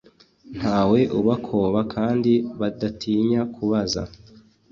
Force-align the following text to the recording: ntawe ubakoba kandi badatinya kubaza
ntawe 0.57 0.99
ubakoba 1.19 1.79
kandi 1.93 2.33
badatinya 2.59 3.41
kubaza 3.55 4.01